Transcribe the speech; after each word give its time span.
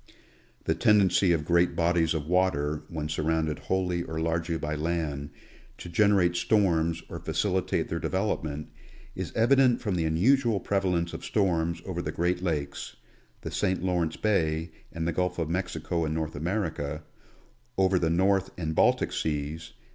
The 0.63 0.73
tendency 0.73 1.31
of 1.31 1.45
great 1.45 1.75
bodies 1.75 2.15
of 2.15 2.25
water, 2.25 2.81
when 2.89 3.07
surrounded 3.07 3.59
wholly 3.59 4.01
or 4.01 4.19
largely 4.19 4.57
by 4.57 4.73
land, 4.73 5.29
to 5.77 5.89
generate 5.89 6.35
storms 6.35 7.03
or 7.07 7.19
facilitate 7.19 7.87
their 7.87 7.99
develop 7.99 8.43
ment, 8.43 8.69
is 9.15 9.31
evident 9.35 9.79
from 9.79 9.93
the 9.93 10.05
unusual 10.05 10.59
prevalence 10.59 11.13
of 11.13 11.23
storms 11.23 11.83
over 11.85 12.01
the 12.01 12.11
great 12.11 12.41
lakes, 12.41 12.95
the 13.41 13.51
St. 13.51 13.83
Lawrence 13.83 14.17
bay 14.17 14.71
and 14.91 15.07
the 15.07 15.13
Gulf 15.13 15.37
of 15.37 15.51
Mexico 15.51 16.03
in 16.03 16.15
North 16.15 16.35
America; 16.35 17.03
over 17.77 17.99
the 17.99 18.09
North 18.09 18.49
and 18.57 18.73
Baltic 18.73 19.13
seas. 19.13 19.73